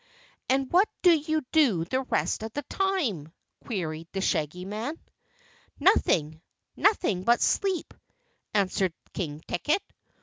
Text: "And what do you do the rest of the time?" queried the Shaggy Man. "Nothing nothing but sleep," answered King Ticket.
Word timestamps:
"And 0.49 0.73
what 0.73 0.89
do 1.03 1.15
you 1.15 1.45
do 1.51 1.85
the 1.85 2.01
rest 2.01 2.41
of 2.41 2.53
the 2.53 2.63
time?" 2.63 3.31
queried 3.63 4.07
the 4.13 4.19
Shaggy 4.19 4.65
Man. 4.65 4.97
"Nothing 5.79 6.41
nothing 6.75 7.23
but 7.23 7.39
sleep," 7.39 7.93
answered 8.51 8.93
King 9.13 9.43
Ticket. 9.47 9.83